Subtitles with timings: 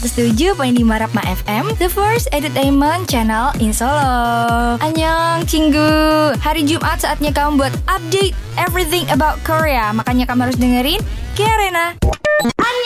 [0.00, 4.76] 107.5 Rapma FM, the first entertainment channel in Solo.
[4.78, 6.36] Annyeong, Cinggu.
[6.36, 9.88] Hari Jumat saatnya kamu buat update everything about Korea.
[9.96, 11.00] Makanya kamu harus dengerin
[11.32, 11.96] Ki Arena.
[12.40, 12.79] Annyeong,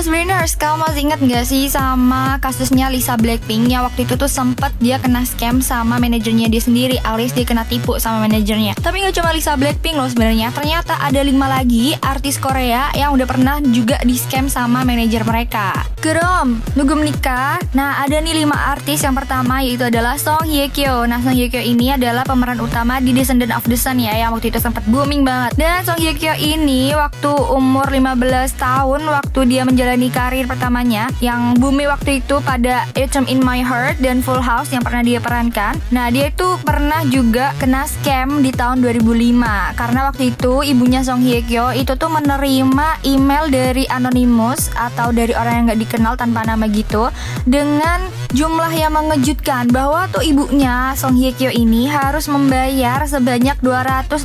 [0.00, 4.32] Kampus Brainers, kamu masih ingat gak sih sama kasusnya Lisa Blackpink yang waktu itu tuh
[4.32, 8.80] sempet dia kena scam sama manajernya dia sendiri alias dia kena tipu sama manajernya.
[8.80, 13.28] Tapi gak cuma Lisa Blackpink loh sebenarnya, ternyata ada lima lagi artis Korea yang udah
[13.28, 15.76] pernah juga di scam sama manajer mereka.
[16.00, 17.60] Gerom, nunggu menikah.
[17.76, 21.04] Nah ada nih lima artis yang pertama yaitu adalah Song Hye Kyo.
[21.04, 24.32] Nah Song Hye Kyo ini adalah pemeran utama di Descendant of the Sun ya yang
[24.32, 25.60] waktu itu sempat booming banget.
[25.60, 28.16] Dan Song Hye Kyo ini waktu umur 15
[28.56, 33.98] tahun waktu dia menjalani karir pertamanya yang bumi waktu itu pada Atom in My Heart
[33.98, 35.74] dan Full House yang pernah dia perankan.
[35.90, 41.24] Nah, dia itu pernah juga kena scam di tahun 2005 karena waktu itu ibunya Song
[41.24, 46.46] Hye Kyo itu tuh menerima email dari anonymous atau dari orang yang nggak dikenal tanpa
[46.46, 47.08] nama gitu
[47.48, 54.22] dengan jumlah yang mengejutkan bahwa tuh ibunya Song Hye Kyo ini harus membayar sebanyak 250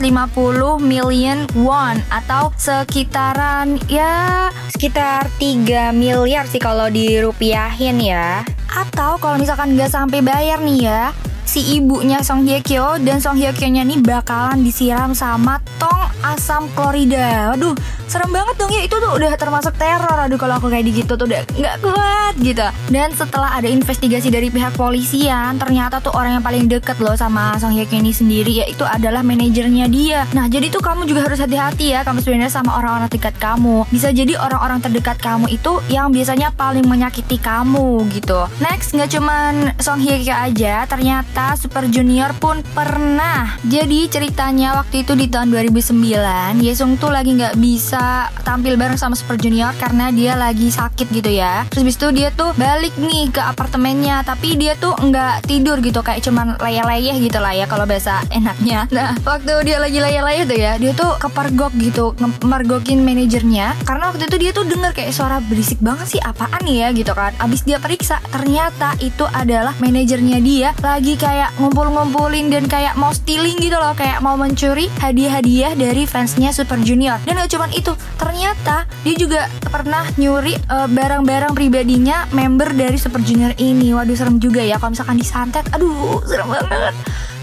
[0.77, 8.45] million won atau sekitaran ya sekitar 3 miliar sih kalau dirupiahin ya.
[8.69, 11.15] Atau kalau misalkan nggak sampai bayar nih ya,
[11.45, 16.09] si ibunya Song Hye Kyo dan Song Hye Kyo nya nih bakalan disiram sama tong
[16.25, 17.53] asam klorida.
[17.53, 17.77] Waduh,
[18.09, 20.17] serem banget dong ya itu tuh udah termasuk teror.
[20.25, 22.65] Aduh kalau aku kayak gitu tuh udah nggak kuat gitu.
[22.89, 27.55] Dan setelah ada investigasi dari pihak polisian, ternyata tuh orang yang paling deket loh sama
[27.61, 30.25] Song Hye Kyo ini sendiri yaitu adalah manajernya dia.
[30.33, 33.85] Nah jadi tuh kamu juga harus hati-hati ya kamu sebenarnya sama orang-orang terdekat kamu.
[33.93, 38.49] Bisa jadi orang-orang terdekat kamu itu yang biasanya paling menyakiti kamu gitu.
[38.57, 43.59] Next nggak cuman Song Hye Kyo aja, ternyata Super Junior pun pernah.
[43.67, 49.19] Jadi ceritanya waktu itu di tahun 2009 Yesung tuh lagi nggak bisa tampil bareng sama
[49.19, 51.67] Super Junior karena dia lagi sakit gitu ya.
[51.67, 55.99] Terus habis itu dia tuh balik nih ke apartemennya, tapi dia tuh nggak tidur gitu
[55.99, 58.87] kayak cuman layah-layah gitu lah ya kalau bahasa enaknya.
[58.95, 64.31] Nah waktu dia lagi layah-layah tuh ya, dia tuh kepergok gitu, ngemergokin manajernya karena waktu
[64.31, 67.35] itu dia tuh denger kayak suara berisik banget sih apaan ya gitu kan.
[67.43, 73.57] Abis dia periksa ternyata itu adalah manajernya dia lagi kayak ngumpul-ngumpulin dan kayak mau stealing
[73.57, 77.17] gitu loh, kayak mau mencuri hadiah-hadiah dari fansnya Super Junior.
[77.25, 83.25] Dan gak cuman itu, ternyata dia juga pernah nyuri uh, barang-barang pribadinya member dari Super
[83.25, 83.89] Junior ini.
[83.89, 85.65] Waduh serem juga ya kalau misalkan disantet.
[85.73, 86.93] Aduh, serem banget.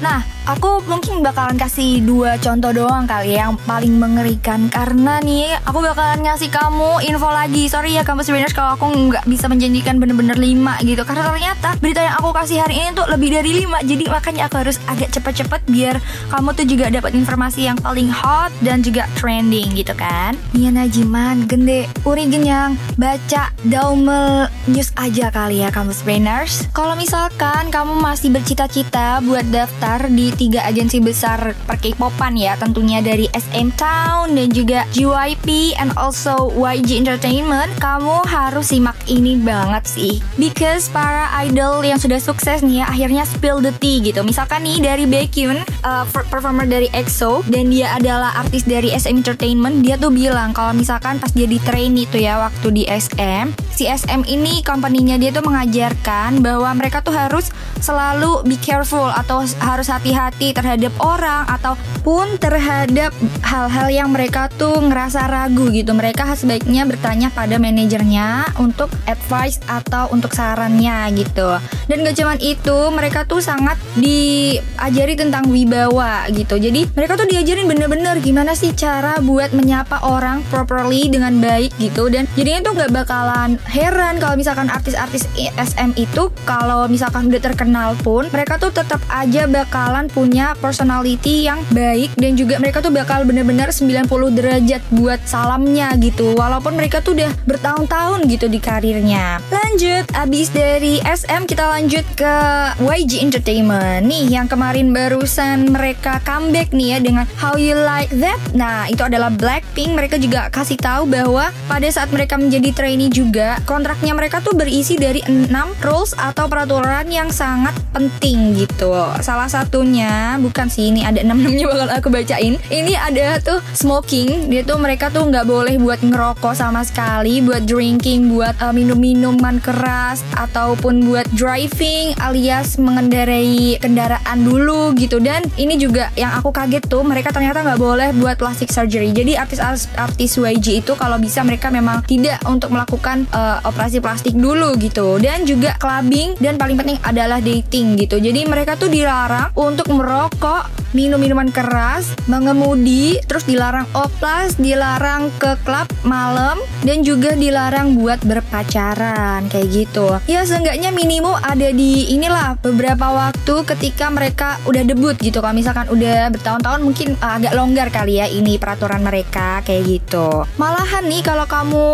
[0.02, 0.18] Nah,
[0.50, 5.78] aku mungkin bakalan kasih dua contoh doang kali ya yang paling mengerikan karena nih aku
[5.78, 7.70] bakalan ngasih kamu info lagi.
[7.70, 12.02] Sorry ya kamu sebenarnya kalau aku nggak bisa menjanjikan bener-bener 5 gitu karena ternyata berita
[12.02, 15.62] yang aku kasih hari ini tuh lebih dari 5 jadi makanya aku harus agak cepet-cepet
[15.70, 15.96] biar
[16.34, 20.34] kamu tuh juga dapat informasi yang paling hot dan juga trending gitu kan.
[20.50, 26.66] Nia Najiman, gende, uri genyang, baca Daumel News aja kali ya kamu brainers.
[26.74, 32.56] Kalau misalkan kamu masih bercita-cita buat daftar di tiga agensi besar per K-popan ya.
[32.56, 37.69] Tentunya dari SM Town dan juga JYP and also YG Entertainment.
[37.76, 40.25] Kamu harus simak ini banget sih.
[40.41, 44.25] Because para idol yang sudah sukses nih ya akhirnya spill the tea gitu.
[44.25, 49.82] Misalkan nih dari Baekhyun uh, performer dari EXO dan dia adalah artis dari SM Entertainment
[49.82, 53.88] dia tuh bilang kalau misalkan pas dia di trainee tuh ya waktu di SM si
[53.88, 57.50] SM ini company-nya dia tuh mengajarkan bahwa mereka tuh harus
[57.82, 65.25] selalu be careful atau harus hati-hati terhadap orang ataupun terhadap hal-hal yang mereka tuh ngerasa
[65.25, 65.97] ragu gitu.
[65.97, 71.56] Mereka sebaiknya bertanya pada manajernya untuk advice atau untuk sarannya gitu.
[71.88, 76.61] Dan gak cuman itu, mereka tuh sangat diajari tentang wibawa gitu.
[76.61, 82.12] Jadi mereka tuh diajarin bener-bener gimana sih cara buat menyapa orang properly dengan baik gitu.
[82.12, 87.94] Dan jadinya tuh gak bakalan heran kalau misalkan artis-artis SM itu kalau misalkan udah terkenal
[88.02, 93.23] pun mereka tuh tetap aja bakalan punya personality yang baik dan juga mereka tuh bakal
[93.23, 96.35] bener-bener 90 derajat buat salamnya gitu.
[96.35, 99.38] Walaupun mereka tuh udah bertahun-tahun gitu di karirnya.
[99.55, 102.35] Lanjut abis dari SM kita lanjut ke
[102.82, 104.03] YG Entertainment.
[104.11, 108.43] Nih yang kemarin barusan mereka comeback nih ya dengan How You Like That.
[108.58, 109.94] Nah itu adalah Blackpink.
[109.94, 114.99] Mereka juga kasih tahu bahwa pada saat mereka menjadi trainee juga kontraknya mereka tuh berisi
[114.99, 115.53] dari 6
[115.87, 118.91] rules atau peraturan yang sangat penting gitu.
[119.23, 122.54] Salah satunya bukan sih ini ada enam enamnya bakal aku bacain.
[122.70, 124.49] Ini ada tuh smoking.
[124.49, 128.96] Dia tuh mereka tuh nggak boleh buat ngerokok sama sekali, buat drinking, buat uh, minum
[128.96, 135.19] minuman keras ataupun buat driving alias mengendarai kendaraan dulu gitu.
[135.19, 139.10] Dan ini juga yang aku kaget tuh mereka ternyata nggak boleh buat plastic surgery.
[139.10, 144.78] Jadi artis-artis YG itu kalau bisa mereka memang tidak untuk melakukan uh, operasi plastik dulu
[144.78, 145.19] gitu.
[145.19, 148.22] Dan juga clubbing dan paling penting adalah dating gitu.
[148.22, 155.56] Jadi mereka tuh dilarang untuk merokok, minum minuman keras, mengemudi, terus dilarang oplas, dilarang ke
[155.65, 160.21] klub malam dan juga dilarang buat berpacaran kayak gitu.
[160.29, 165.41] Ya seenggaknya minimum ada di inilah beberapa waktu ketika mereka udah debut gitu.
[165.41, 170.44] Kalau misalkan udah bertahun-tahun mungkin uh, agak longgar kali ya ini peraturan mereka kayak gitu.
[170.61, 171.85] Malahan nih kalau kamu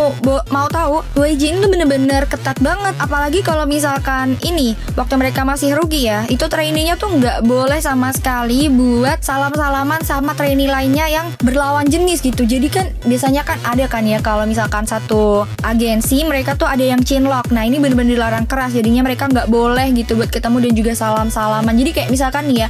[0.50, 2.95] mau tahu, ini tuh bener-bener ketat banget.
[2.99, 8.11] Apalagi kalau misalkan ini waktu mereka masih rugi ya, itu trainingnya tuh nggak boleh sama
[8.12, 12.49] sekali buat salam-salaman sama trainee lainnya yang berlawan jenis gitu.
[12.49, 17.05] Jadi kan biasanya kan ada kan ya kalau misalkan satu agensi mereka tuh ada yang
[17.05, 17.52] chinlock.
[17.52, 18.73] Nah ini bener-bener dilarang keras.
[18.73, 21.75] Jadinya mereka nggak boleh gitu buat ketemu dan juga salam-salaman.
[21.76, 22.69] Jadi kayak misalkan nih ya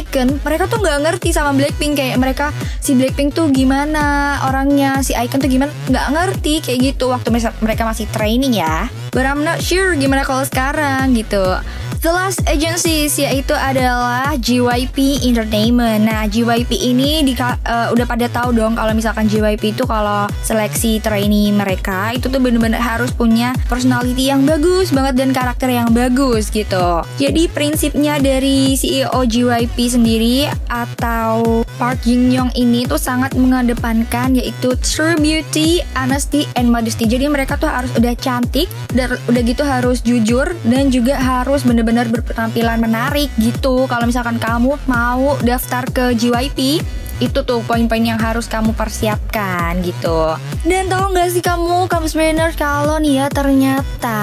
[0.00, 2.46] Icon mereka tuh nggak ngerti sama Blackpink kayak mereka
[2.80, 7.28] si Blackpink tuh gimana orangnya si Icon tuh gimana nggak ngerti kayak gitu waktu
[7.60, 8.88] mereka masih training ya.
[9.12, 11.60] But I'm not sure gimana kalau sekarang gitu.
[11.98, 16.06] The last agencies yaitu adalah JYP Entertainment.
[16.06, 21.02] Nah, JYP ini di, uh, udah pada tahu dong kalau misalkan JYP itu kalau seleksi
[21.02, 26.54] trainee mereka itu tuh bener-bener harus punya personality yang bagus banget dan karakter yang bagus
[26.54, 27.02] gitu.
[27.18, 34.78] Jadi prinsipnya dari CEO JYP sendiri atau Park Jin Young ini tuh sangat mengedepankan yaitu
[34.86, 37.10] true beauty, honesty, and modesty.
[37.10, 42.04] Jadi mereka tuh harus udah cantik udah gitu harus jujur dan juga harus bener benar
[42.12, 43.88] berpenampilan menarik gitu.
[43.88, 46.84] Kalau misalkan kamu mau daftar ke JYP,
[47.18, 50.38] itu tuh poin-poin yang harus kamu persiapkan gitu.
[50.66, 54.20] Dan tahu nggak sih kamu, kamu sebenarnya kalau nih ya ternyata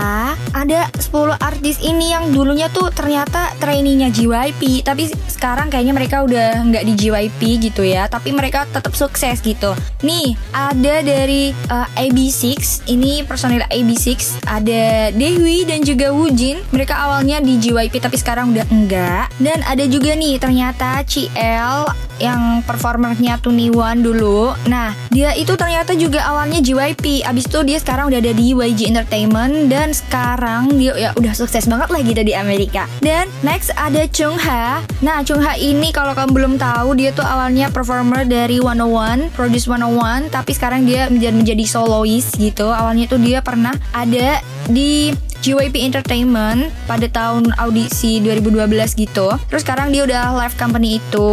[0.56, 6.64] ada 10 artis ini yang dulunya tuh ternyata trainingnya JYP, tapi sekarang kayaknya mereka udah
[6.64, 9.76] nggak di JYP gitu ya, tapi mereka tetap sukses gitu.
[10.04, 16.64] Nih ada dari uh, eh, AB6, ini personil AB6, ada Dewi dan juga Woojin.
[16.72, 19.28] Mereka awalnya di JYP tapi sekarang udah enggak.
[19.40, 24.54] Dan ada juga nih ternyata CL yang performernya Tuniwan dulu.
[24.70, 27.26] Nah, dia itu ternyata juga awalnya JYP.
[27.26, 31.66] Abis itu dia sekarang udah ada di YG Entertainment dan sekarang dia ya udah sukses
[31.66, 32.86] banget lah gitu di Amerika.
[33.02, 34.86] Dan next ada Chung Ha.
[35.02, 39.66] Nah, Chung Ha ini kalau kamu belum tahu dia tuh awalnya performer dari 101, Produce
[39.66, 42.70] 101, tapi sekarang dia menjadi menjadi soloist gitu.
[42.70, 45.10] Awalnya tuh dia pernah ada di
[45.46, 48.66] JYP Entertainment pada tahun audisi 2012
[48.98, 49.30] gitu.
[49.46, 51.30] Terus sekarang dia udah live company itu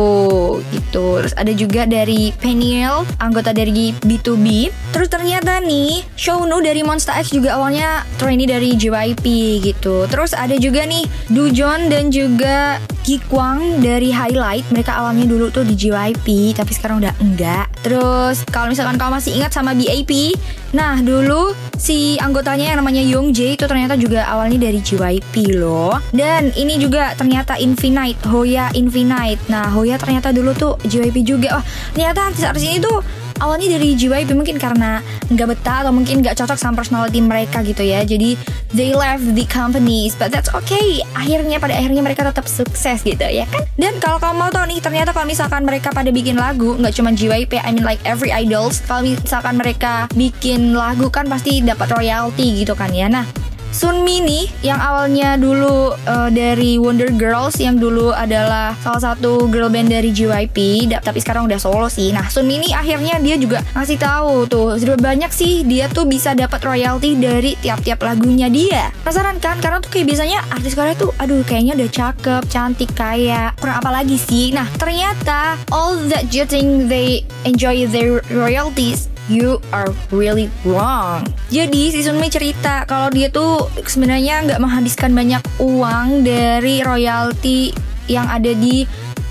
[0.69, 1.25] gitu.
[1.25, 4.69] Terus ada juga dari Peniel, anggota dari B2B.
[4.93, 9.25] Terus ternyata nih, Shownu dari Monster X juga awalnya trainee dari JYP
[9.65, 10.05] gitu.
[10.06, 14.71] Terus ada juga nih Dujon dan juga Gikwang dari Highlight.
[14.71, 17.67] Mereka awalnya dulu tuh di JYP, tapi sekarang udah enggak.
[17.83, 20.39] Terus kalau misalkan kamu masih ingat sama BAP,
[20.71, 25.99] nah dulu si anggotanya yang namanya Young Jae itu ternyata juga awalnya dari JYP loh.
[26.15, 29.43] Dan ini juga ternyata Infinite, Hoya Infinite.
[29.50, 31.59] Nah, Hoya ternyata dulu tuh JYP juga.
[31.59, 33.03] Wah, ternyata artis-artis ini tuh
[33.43, 37.83] awalnya dari JYP mungkin karena nggak betah atau mungkin nggak cocok sama personality mereka gitu
[37.83, 38.07] ya.
[38.07, 38.38] Jadi
[38.71, 41.02] they left the companies, but that's okay.
[41.19, 43.66] Akhirnya pada akhirnya mereka tetap sukses gitu ya kan.
[43.75, 47.11] Dan kalau kamu mau tahu nih, ternyata kalau misalkan mereka pada bikin lagu nggak cuma
[47.11, 48.78] JYP, I mean like every idols.
[48.87, 53.11] Kalau misalkan mereka bikin lagu kan pasti dapat royalty gitu kan ya.
[53.11, 53.26] Nah,
[53.73, 59.73] Sunmi nih yang awalnya dulu uh, dari Wonder Girls yang dulu adalah salah satu girl
[59.73, 62.12] band dari JYP tapi sekarang udah solo sih.
[62.12, 66.61] Nah, Sunmi ini akhirnya dia juga ngasih tahu tuh banyak sih dia tuh bisa dapat
[66.61, 68.93] royalti dari tiap-tiap lagunya dia.
[69.09, 69.57] Penasaran kan?
[69.64, 73.57] Karena tuh kayak biasanya artis Korea tuh aduh kayaknya udah cakep, cantik, kaya.
[73.57, 74.52] Kurang apa lagi sih?
[74.52, 81.26] Nah, ternyata all that you think they enjoy their royalties you are really wrong.
[81.52, 87.71] Jadi si Sunmi cerita kalau dia tuh sebenarnya nggak menghabiskan banyak uang dari royalti
[88.11, 88.83] yang ada di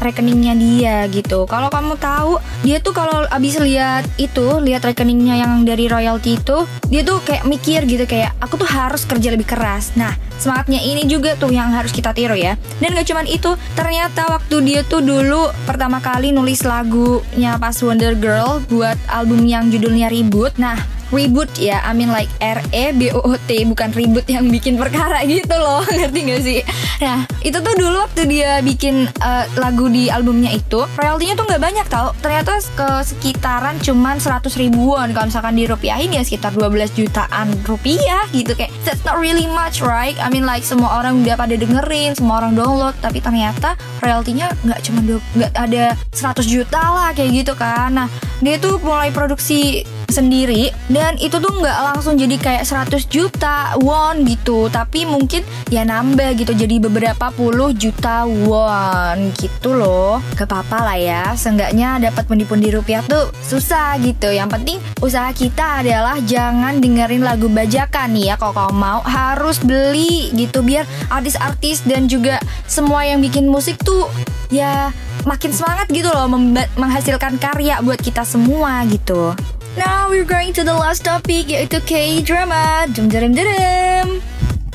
[0.01, 1.45] rekeningnya dia gitu.
[1.45, 6.65] Kalau kamu tahu, dia tuh kalau abis lihat itu, lihat rekeningnya yang dari royalti itu,
[6.89, 9.93] dia tuh kayak mikir gitu kayak aku tuh harus kerja lebih keras.
[9.93, 12.57] Nah, semangatnya ini juga tuh yang harus kita tiru ya.
[12.81, 18.17] Dan gak cuman itu, ternyata waktu dia tuh dulu pertama kali nulis lagunya pas Wonder
[18.17, 20.57] Girl buat album yang judulnya Ribut.
[20.57, 24.47] Nah, reboot ya I mean like R E B O O T bukan reboot yang
[24.47, 26.59] bikin perkara gitu loh ngerti gak sih?
[27.03, 31.61] Nah itu tuh dulu waktu dia bikin uh, lagu di albumnya itu royaltinya tuh nggak
[31.61, 32.15] banyak tau.
[32.23, 38.55] Ternyata ke sekitaran cuman 100 ribuan kalau misalkan dirupiahin ya sekitar 12 jutaan rupiah gitu
[38.55, 40.15] kayak that's not really much right?
[40.17, 44.79] I mean like semua orang udah pada dengerin semua orang download tapi ternyata royaltinya nggak
[44.87, 47.91] cuma nggak ada 100 juta lah kayak gitu kan.
[47.91, 48.07] Nah
[48.39, 54.27] dia tuh mulai produksi sendiri dan itu tuh nggak langsung jadi kayak 100 juta won
[54.27, 55.41] gitu tapi mungkin
[55.71, 62.11] ya nambah gitu jadi beberapa puluh juta won gitu loh gak apa-apa lah ya seenggaknya
[62.11, 68.13] dapat pundi-pundi rupiah tuh susah gitu yang penting usaha kita adalah jangan dengerin lagu bajakan
[68.13, 72.37] nih ya kalau kamu mau harus beli gitu biar artis-artis dan juga
[72.67, 74.11] semua yang bikin musik tuh
[74.51, 74.91] ya
[75.23, 76.27] makin semangat gitu loh
[76.75, 79.33] menghasilkan karya buat kita semua gitu.
[79.79, 82.91] Now we're going to the last topic yaitu K-drama.
[82.91, 84.19] Jum jum jum.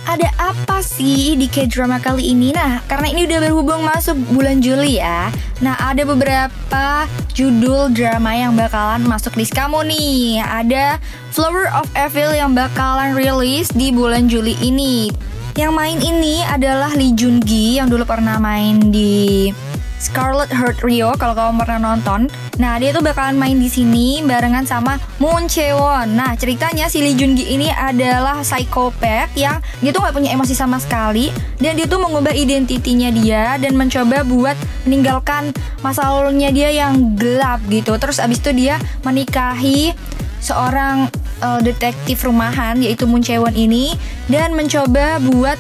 [0.09, 2.57] Ada apa sih di K-drama kali ini?
[2.57, 5.29] Nah, karena ini udah berhubung masuk bulan Juli ya.
[5.61, 7.05] Nah, ada beberapa
[7.37, 10.41] judul drama yang bakalan masuk list kamu nih.
[10.41, 10.97] Ada
[11.29, 15.13] Flower of Evil yang bakalan rilis di bulan Juli ini.
[15.57, 19.53] Yang main ini adalah Lee Jun Gi yang dulu pernah main di
[19.97, 22.29] Scarlet Heart Rio kalau kamu pernah nonton.
[22.61, 26.17] Nah, dia tuh bakalan main di sini barengan sama Moon Chewon.
[26.17, 30.53] Nah, ceritanya si Lee Jun Gi ini adalah psikopat yang dia tuh nggak punya emosi
[30.53, 36.69] sama sekali dan dia tuh mengubah identitinya dia dan mencoba buat meninggalkan masa lalunya dia
[36.73, 37.97] yang gelap gitu.
[37.97, 39.97] Terus abis itu dia menikahi
[40.41, 41.09] seorang
[41.43, 43.97] uh, detektif rumahan yaitu Moon Chewon ini
[44.31, 45.59] dan mencoba buat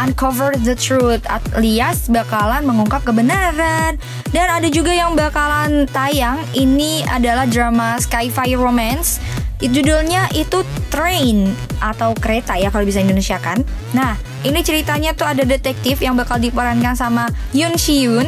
[0.00, 1.22] uncover the truth.
[1.54, 3.98] Alias bakalan mengungkap kebenaran.
[4.30, 6.40] Dan ada juga yang bakalan tayang.
[6.54, 9.20] Ini adalah drama Skyfire Romance.
[9.58, 11.50] Judulnya itu Train
[11.82, 13.62] atau kereta ya kalau bisa Indonesia kan.
[13.94, 18.26] Nah ini ceritanya tuh ada detektif yang bakal diperankan sama Yoon Si Yoon.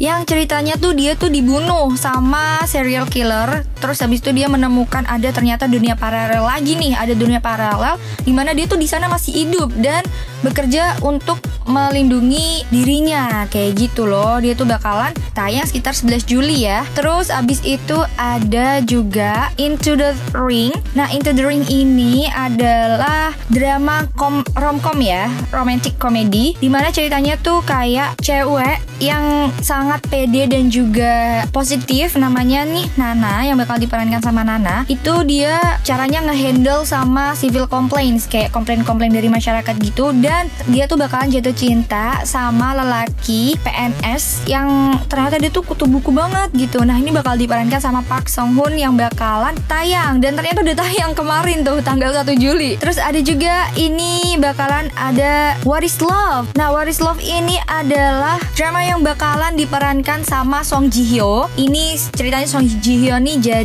[0.00, 5.34] Yang ceritanya tuh dia tuh dibunuh sama serial killer terus habis itu dia menemukan ada
[5.34, 9.34] ternyata dunia paralel lagi nih ada dunia paralel di mana dia tuh di sana masih
[9.42, 10.06] hidup dan
[10.46, 14.42] bekerja untuk melindungi dirinya kayak gitu loh.
[14.42, 16.82] Dia tuh bakalan tayang sekitar 11 Juli ya.
[16.98, 20.74] Terus abis itu ada juga Into the Ring.
[20.98, 27.38] Nah Into the Ring ini adalah drama kom romcom ya romantic comedy di mana ceritanya
[27.38, 34.24] tuh kayak cewek yang sangat pede dan juga positif namanya nih Nana yang bakal diperankan
[34.24, 40.48] sama Nana itu dia caranya ngehandle sama civil complaints kayak komplain-komplain dari masyarakat gitu dan
[40.68, 46.48] dia tuh bakalan jatuh cinta sama lelaki PNS yang ternyata dia tuh kutu buku banget
[46.56, 46.82] gitu.
[46.82, 51.12] Nah ini bakal diperankan sama Park Song Hoon yang bakalan tayang dan ternyata udah tayang
[51.12, 52.80] kemarin tuh tanggal 1 Juli.
[52.80, 56.52] Terus ada juga ini bakalan ada What is Love?
[56.56, 61.48] Nah What is Love ini adalah drama yang bakalan diperankan sama Song Ji Hyo.
[61.58, 63.61] Ini ceritanya Song Ji Hyo nih jadi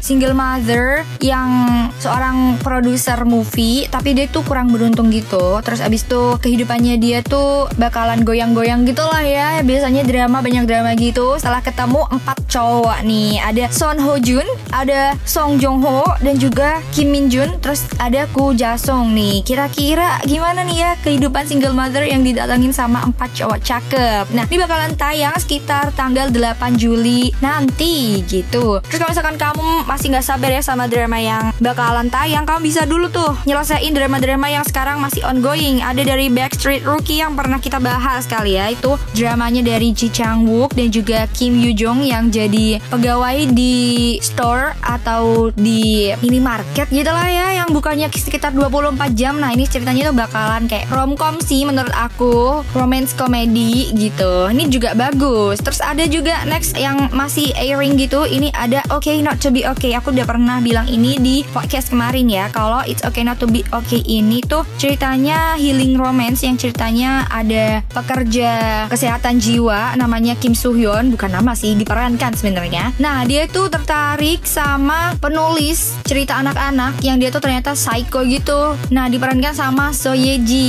[0.00, 1.50] single mother yang
[1.98, 5.60] seorang produser movie, tapi dia tuh kurang beruntung gitu.
[5.64, 9.48] Terus abis itu kehidupannya dia tuh bakalan goyang-goyang gitu lah ya.
[9.64, 11.36] Biasanya drama banyak drama gitu.
[11.40, 16.84] Setelah ketemu empat cowok nih, ada Son Ho Jun, ada Song Jong Ho, dan juga
[16.92, 17.56] Kim Min Jun.
[17.60, 19.42] Terus ada Ku Ja Song nih.
[19.42, 24.24] Kira-kira gimana nih ya kehidupan single mother yang didatangin sama empat cowok cakep.
[24.32, 28.78] Nah, ini bakalan tayang sekitar tanggal 8 Juli nanti gitu.
[28.84, 32.86] Terus kalau misalkan kamu masih nggak sabar ya sama drama yang bakalan tayang, kamu bisa
[32.86, 35.82] dulu tuh nyelesain drama-drama yang sekarang masih ongoing.
[35.82, 40.46] Ada dari Backstreet Rookie yang pernah kita bahas kali ya, itu dramanya dari Ji Chang
[40.46, 47.10] Wook dan juga Kim Yoo Jong yang jadi pegawai di store atau di minimarket gitu
[47.10, 49.36] lah ya yang bukannya sekitar 24 jam.
[49.42, 54.94] Nah, ini ceritanya tuh bakalan kayak romcom sih menurut aku, romance comedy gitu ini juga
[54.94, 55.58] bagus.
[55.60, 58.24] Terus ada juga next yang masih airing gitu.
[58.24, 59.96] Ini ada Okay Not to Be Okay.
[59.96, 62.52] Aku udah pernah bilang ini di podcast kemarin ya.
[62.52, 67.80] Kalau It's Okay Not to Be Okay ini tuh ceritanya healing romance yang ceritanya ada
[67.88, 71.08] pekerja kesehatan jiwa namanya Kim Soo Hyun.
[71.08, 72.92] Bukan nama sih, diperankan sebenarnya.
[73.00, 78.76] Nah, dia tuh tertarik sama penulis cerita anak-anak yang dia tuh ternyata psycho gitu.
[78.92, 80.68] Nah, diperankan sama So Ye Ji.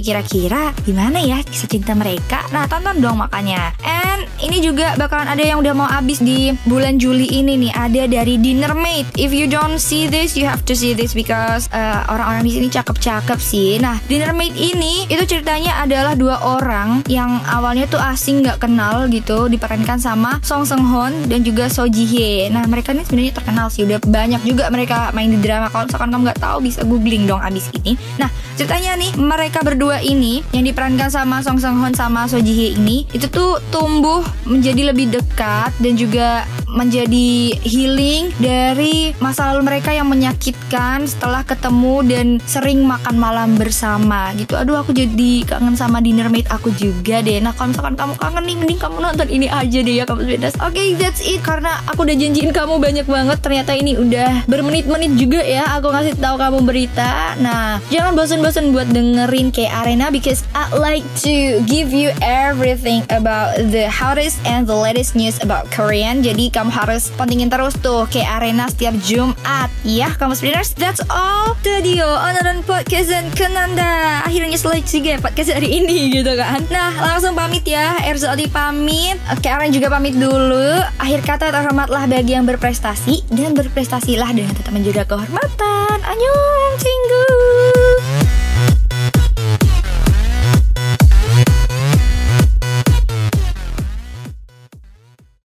[0.00, 2.48] Kira-kira gimana ya kisah cinta mereka?
[2.56, 3.76] Nah, tonton dong makanya.
[3.84, 7.72] And ini juga bakalan ada yang udah mau habis di bulan Juli ini nih.
[7.82, 9.10] Ada dari Dinner Mate.
[9.18, 12.70] If you don't see this, you have to see this because uh, orang-orang di sini
[12.70, 13.82] cakep-cakep sih.
[13.82, 19.10] Nah, Dinner Mate ini itu ceritanya adalah dua orang yang awalnya tuh asing nggak kenal
[19.10, 22.54] gitu diperankan sama Song Seung Hon dan juga So Ji Hye.
[22.54, 25.66] Nah mereka ini sebenarnya terkenal sih udah banyak juga mereka main di drama.
[25.66, 27.98] Kalau misalkan kamu nggak tahu bisa googling dong abis ini.
[28.22, 32.54] Nah ceritanya nih mereka berdua ini yang diperankan sama Song Seung Hon sama So Ji
[32.54, 39.68] Hye ini itu tuh tumbuh menjadi lebih dekat dan juga menjadi healing dari masa lalu
[39.68, 44.56] mereka yang menyakitkan setelah ketemu dan sering makan malam bersama gitu.
[44.56, 47.38] Aduh aku jadi kangen sama dinner mate aku juga deh.
[47.44, 50.48] Nah kalau misalkan kamu kangen nih mending kamu nonton ini aja deh ya kamu Oke
[50.56, 55.44] okay, that's it karena aku udah janjiin kamu banyak banget ternyata ini udah bermenit-menit juga
[55.44, 57.36] ya aku ngasih tahu kamu berita.
[57.42, 63.60] Nah jangan bosan-bosan buat dengerin kayak Arena because I like to give you everything about
[63.60, 66.24] the hottest and the latest news about Korean.
[66.24, 69.72] Jadi kamu harus pentingin terus tuh kayak arena setiap Jumat.
[69.82, 71.58] Ya kamu speeders that's all.
[71.66, 74.22] Tadio Onaran Podcast dan Kenanda.
[74.22, 76.62] Akhirnya selesai juga podcast hari ini gitu kan.
[76.70, 77.98] Nah langsung pamit ya.
[78.06, 79.18] Erzali pamit.
[79.32, 80.78] Oke Aren juga pamit dulu.
[81.02, 85.96] Akhir kata terhormatlah bagi yang berprestasi dan berprestasilah dengan tetap menjaga kehormatan.
[86.02, 87.41] Annyeong cinggu